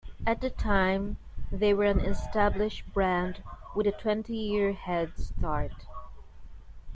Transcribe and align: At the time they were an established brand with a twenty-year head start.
At 0.25 0.41
the 0.41 0.49
time 0.49 1.17
they 1.51 1.75
were 1.75 1.85
an 1.85 1.99
established 1.99 2.91
brand 2.91 3.43
with 3.75 3.85
a 3.85 3.91
twenty-year 3.91 4.73
head 4.73 5.15
start. 5.15 5.85